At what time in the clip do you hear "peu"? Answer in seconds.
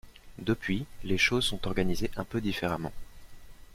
2.23-2.41